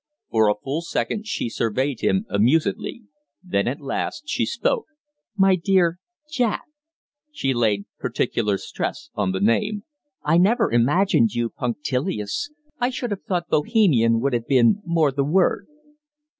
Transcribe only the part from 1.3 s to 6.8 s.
surveyed him amusedly; then at last she spoke. "My dear Jack"